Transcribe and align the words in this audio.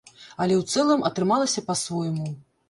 Але 0.45 0.55
ў 0.61 0.75
цэлым, 0.75 1.03
атрымалася 1.09 1.65
па-свойму. 1.69 2.27